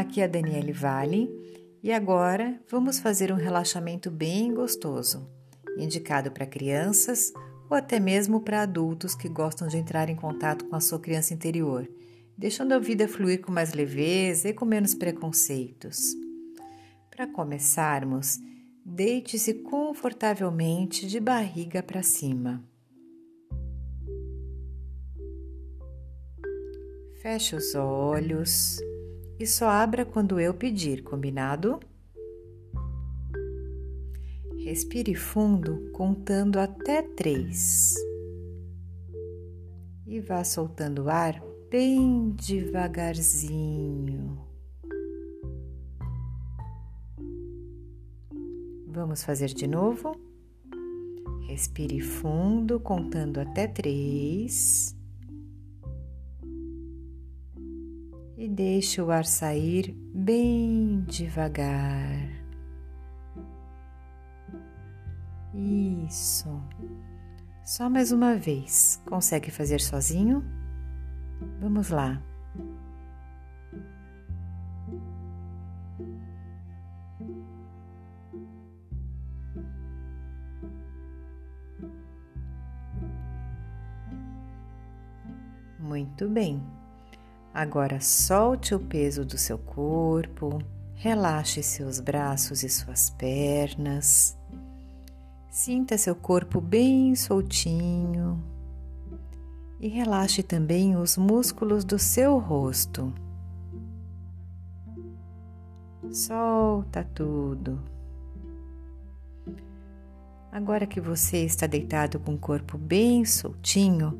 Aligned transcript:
Aqui 0.00 0.20
é 0.20 0.24
a 0.24 0.26
Daniele 0.26 0.72
Vale 0.72 1.28
e 1.82 1.92
agora 1.92 2.58
vamos 2.70 2.98
fazer 3.00 3.30
um 3.30 3.36
relaxamento 3.36 4.10
bem 4.10 4.54
gostoso, 4.54 5.28
indicado 5.76 6.30
para 6.30 6.46
crianças 6.46 7.32
ou 7.68 7.76
até 7.76 8.00
mesmo 8.00 8.40
para 8.40 8.62
adultos 8.62 9.14
que 9.14 9.28
gostam 9.28 9.68
de 9.68 9.76
entrar 9.76 10.08
em 10.08 10.16
contato 10.16 10.64
com 10.64 10.74
a 10.74 10.80
sua 10.80 10.98
criança 10.98 11.34
interior, 11.34 11.86
deixando 12.36 12.72
a 12.72 12.78
vida 12.78 13.06
fluir 13.06 13.40
com 13.40 13.52
mais 13.52 13.72
leveza 13.72 14.48
e 14.48 14.54
com 14.54 14.64
menos 14.64 14.94
preconceitos. 14.94 16.16
Para 17.10 17.26
começarmos, 17.26 18.38
deite-se 18.84 19.54
confortavelmente 19.54 21.06
de 21.06 21.20
barriga 21.20 21.82
para 21.82 22.02
cima. 22.02 22.64
Feche 27.20 27.54
os 27.54 27.74
olhos 27.74 28.80
e 29.40 29.46
só 29.46 29.70
abra 29.70 30.04
quando 30.04 30.38
eu 30.38 30.52
pedir, 30.52 31.02
combinado? 31.02 31.80
Respire 34.58 35.14
fundo, 35.14 35.90
contando 35.92 36.60
até 36.60 37.00
três. 37.00 37.94
E 40.06 40.20
vá 40.20 40.44
soltando 40.44 41.04
o 41.04 41.08
ar 41.08 41.42
bem 41.70 42.32
devagarzinho. 42.32 44.38
Vamos 48.86 49.24
fazer 49.24 49.46
de 49.46 49.66
novo? 49.66 50.14
Respire 51.48 52.02
fundo, 52.02 52.78
contando 52.78 53.40
até 53.40 53.66
três. 53.66 54.94
E 58.40 58.48
deixe 58.48 59.02
o 59.02 59.10
ar 59.10 59.26
sair 59.26 59.94
bem 60.14 61.02
devagar. 61.02 62.26
Isso. 66.08 66.48
Só 67.62 67.90
mais 67.90 68.12
uma 68.12 68.36
vez. 68.36 68.98
Consegue 69.04 69.50
fazer 69.50 69.78
sozinho? 69.78 70.42
Vamos 71.60 71.90
lá. 71.90 72.18
Muito 85.78 86.26
bem. 86.26 86.79
Agora 87.52 88.00
solte 88.00 88.74
o 88.74 88.78
peso 88.78 89.24
do 89.24 89.36
seu 89.36 89.58
corpo, 89.58 90.62
relaxe 90.94 91.62
seus 91.62 91.98
braços 91.98 92.62
e 92.62 92.68
suas 92.68 93.10
pernas. 93.10 94.36
Sinta 95.50 95.98
seu 95.98 96.14
corpo 96.14 96.60
bem 96.60 97.14
soltinho 97.16 98.40
e 99.80 99.88
relaxe 99.88 100.44
também 100.44 100.96
os 100.96 101.16
músculos 101.16 101.84
do 101.84 101.98
seu 101.98 102.38
rosto. 102.38 103.12
Solta 106.12 107.02
tudo. 107.02 107.80
Agora 110.52 110.86
que 110.86 111.00
você 111.00 111.44
está 111.44 111.66
deitado 111.66 112.20
com 112.20 112.34
o 112.34 112.38
corpo 112.38 112.76
bem 112.76 113.24
soltinho, 113.24 114.18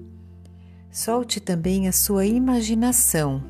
Solte 0.91 1.41
também 1.41 1.87
a 1.87 1.93
sua 1.93 2.27
imaginação. 2.27 3.45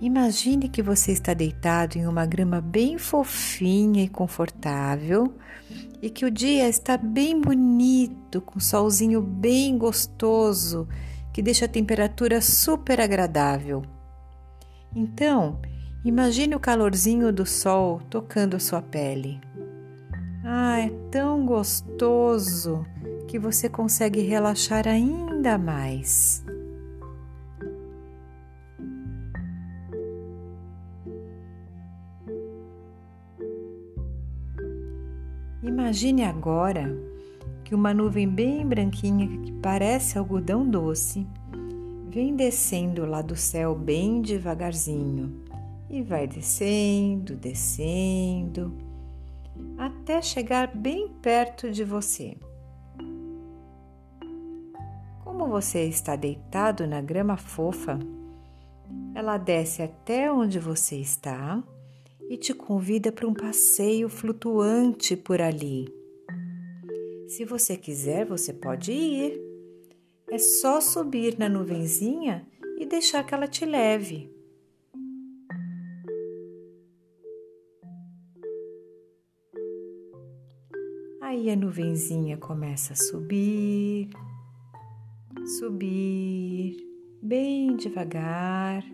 Imagine 0.00 0.68
que 0.68 0.82
você 0.82 1.12
está 1.12 1.34
deitado 1.34 1.96
em 1.96 2.06
uma 2.06 2.26
grama 2.26 2.60
bem 2.60 2.98
fofinha 2.98 4.02
e 4.02 4.08
confortável 4.08 5.34
e 6.00 6.10
que 6.10 6.24
o 6.24 6.30
dia 6.30 6.68
está 6.68 6.96
bem 6.96 7.40
bonito, 7.40 8.40
com 8.40 8.58
solzinho 8.58 9.20
bem 9.20 9.78
gostoso 9.78 10.88
que 11.32 11.42
deixa 11.42 11.66
a 11.66 11.68
temperatura 11.68 12.40
super 12.40 13.00
agradável. 13.00 13.82
Então, 14.94 15.60
imagine 16.04 16.54
o 16.54 16.60
calorzinho 16.60 17.32
do 17.32 17.46
sol 17.46 18.00
tocando 18.10 18.56
a 18.56 18.60
sua 18.60 18.82
pele. 18.82 19.40
Ah, 20.44 20.80
é 20.80 20.90
tão 21.10 21.46
gostoso 21.46 22.84
que 23.32 23.38
você 23.38 23.66
consegue 23.66 24.20
relaxar 24.20 24.86
ainda 24.86 25.56
mais. 25.56 26.44
Imagine 35.62 36.24
agora 36.24 36.94
que 37.64 37.74
uma 37.74 37.94
nuvem 37.94 38.28
bem 38.28 38.66
branquinha 38.66 39.26
que 39.26 39.50
parece 39.62 40.18
algodão 40.18 40.68
doce 40.68 41.26
vem 42.10 42.36
descendo 42.36 43.06
lá 43.06 43.22
do 43.22 43.34
céu 43.34 43.74
bem 43.74 44.20
devagarzinho 44.20 45.40
e 45.88 46.02
vai 46.02 46.26
descendo, 46.26 47.34
descendo, 47.34 48.76
até 49.78 50.20
chegar 50.20 50.76
bem 50.76 51.08
perto 51.22 51.70
de 51.70 51.82
você. 51.82 52.36
Como 55.42 55.54
você 55.54 55.86
está 55.86 56.14
deitado 56.14 56.86
na 56.86 57.00
grama 57.00 57.36
fofa, 57.36 57.98
ela 59.12 59.36
desce 59.36 59.82
até 59.82 60.30
onde 60.30 60.60
você 60.60 60.94
está 60.94 61.60
e 62.30 62.36
te 62.36 62.54
convida 62.54 63.10
para 63.10 63.26
um 63.26 63.34
passeio 63.34 64.08
flutuante 64.08 65.16
por 65.16 65.42
ali. 65.42 65.92
Se 67.26 67.44
você 67.44 67.76
quiser, 67.76 68.24
você 68.24 68.52
pode 68.52 68.92
ir. 68.92 69.42
É 70.30 70.38
só 70.38 70.80
subir 70.80 71.36
na 71.36 71.48
nuvenzinha 71.48 72.46
e 72.78 72.86
deixar 72.86 73.24
que 73.24 73.34
ela 73.34 73.48
te 73.48 73.66
leve. 73.66 74.32
Aí 81.20 81.50
a 81.50 81.56
nuvenzinha 81.56 82.36
começa 82.36 82.92
a 82.92 82.96
subir, 82.96 84.08
subir 85.46 86.76
bem 87.20 87.76
devagar 87.76 88.84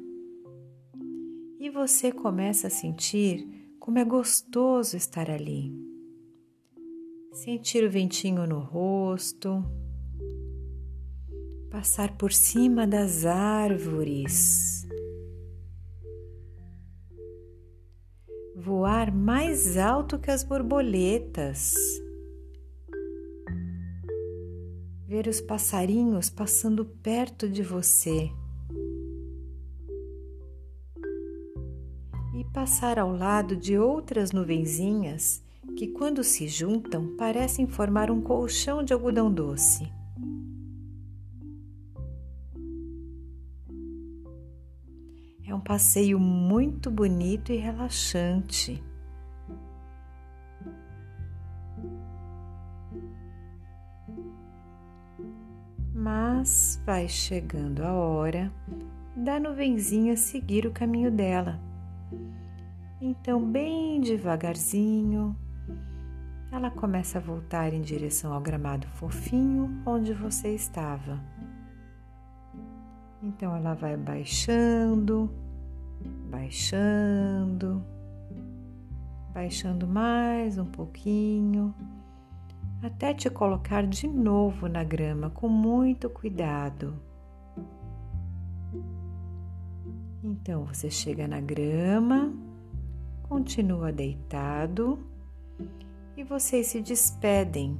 e 1.60 1.68
você 1.68 2.10
começa 2.10 2.68
a 2.68 2.70
sentir 2.70 3.76
como 3.78 3.98
é 3.98 4.04
gostoso 4.04 4.96
estar 4.96 5.30
ali. 5.30 5.72
Sentir 7.32 7.84
o 7.84 7.90
ventinho 7.90 8.46
no 8.46 8.58
rosto, 8.58 9.62
passar 11.70 12.16
por 12.16 12.32
cima 12.32 12.86
das 12.86 13.26
árvores, 13.26 14.86
voar 18.56 19.14
mais 19.14 19.76
alto 19.76 20.18
que 20.18 20.30
as 20.30 20.42
borboletas. 20.42 21.74
Ver 25.08 25.26
os 25.26 25.40
passarinhos 25.40 26.28
passando 26.28 26.84
perto 26.84 27.48
de 27.48 27.62
você 27.62 28.30
e 32.34 32.44
passar 32.52 32.98
ao 32.98 33.10
lado 33.10 33.56
de 33.56 33.78
outras 33.78 34.32
nuvenzinhas 34.32 35.42
que, 35.78 35.86
quando 35.86 36.22
se 36.22 36.46
juntam, 36.46 37.16
parecem 37.16 37.66
formar 37.66 38.10
um 38.10 38.20
colchão 38.20 38.82
de 38.82 38.92
algodão 38.92 39.32
doce. 39.32 39.90
É 45.42 45.54
um 45.54 45.60
passeio 45.60 46.20
muito 46.20 46.90
bonito 46.90 47.50
e 47.50 47.56
relaxante. 47.56 48.84
Mas 56.08 56.82
vai 56.86 57.06
chegando 57.06 57.82
a 57.82 57.92
hora 57.92 58.50
da 59.14 59.38
nuvenzinha 59.38 60.16
seguir 60.16 60.64
o 60.64 60.70
caminho 60.70 61.10
dela. 61.10 61.60
Então, 62.98 63.44
bem 63.44 64.00
devagarzinho, 64.00 65.36
ela 66.50 66.70
começa 66.70 67.18
a 67.18 67.20
voltar 67.20 67.74
em 67.74 67.82
direção 67.82 68.32
ao 68.32 68.40
gramado 68.40 68.86
fofinho 68.86 69.82
onde 69.84 70.14
você 70.14 70.54
estava. 70.54 71.20
Então, 73.22 73.54
ela 73.54 73.74
vai 73.74 73.94
baixando, 73.94 75.30
baixando, 76.30 77.84
baixando 79.34 79.86
mais 79.86 80.56
um 80.56 80.64
pouquinho 80.64 81.74
até 82.82 83.12
te 83.12 83.28
colocar 83.28 83.86
de 83.86 84.06
novo 84.06 84.68
na 84.68 84.84
grama 84.84 85.30
com 85.30 85.48
muito 85.48 86.08
cuidado. 86.08 86.94
Então 90.22 90.64
você 90.64 90.90
chega 90.90 91.26
na 91.26 91.40
grama, 91.40 92.32
continua 93.28 93.92
deitado 93.92 94.98
e 96.16 96.22
vocês 96.22 96.66
se 96.68 96.80
despedem 96.80 97.78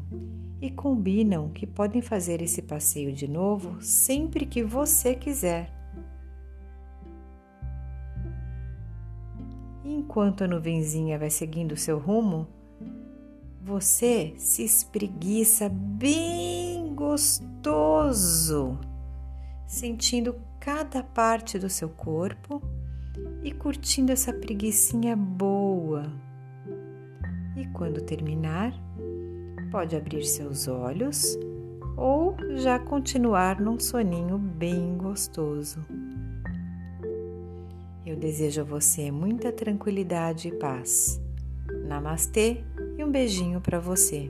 e 0.61 0.71
combinam 0.71 1.51
que 1.51 1.67
podem 1.67 2.03
fazer 2.03 2.43
esse 2.43 2.63
passeio 2.63 3.13
de 3.13 3.29
novo 3.29 3.81
sempre 3.83 4.47
que 4.47 4.63
você 4.63 5.15
quiser. 5.15 5.79
enquanto 10.09 10.43
a 10.43 10.49
nuvenzinha 10.49 11.19
vai 11.19 11.31
seguindo 11.31 11.77
seu 11.77 11.99
rumo, 11.99 12.47
você 13.69 14.33
se 14.39 14.65
espreguiça 14.65 15.69
bem 15.69 16.95
gostoso, 16.95 18.79
sentindo 19.67 20.35
cada 20.59 21.03
parte 21.03 21.59
do 21.59 21.69
seu 21.69 21.91
corpo 21.91 22.63
e 23.43 23.53
curtindo 23.53 24.11
essa 24.11 24.33
preguiçinha 24.33 25.15
boa. 25.15 26.11
E 27.59 27.67
quando 27.67 28.01
terminar, 28.01 28.73
pode 29.71 29.95
abrir 29.95 30.25
seus 30.25 30.67
olhos 30.67 31.39
ou 31.95 32.37
já 32.57 32.79
continuar 32.79 33.61
num 33.61 33.79
soninho 33.79 34.39
bem 34.39 34.97
gostoso. 34.97 35.85
Eu 38.07 38.17
desejo 38.17 38.63
a 38.63 38.65
você 38.65 39.11
muita 39.11 39.53
tranquilidade 39.53 40.49
e 40.49 40.53
paz. 40.53 41.21
Namastê 41.87 42.65
e 42.99 43.05
um 43.05 43.11
beijinho 43.11 43.61
para 43.61 43.79
você. 43.79 44.29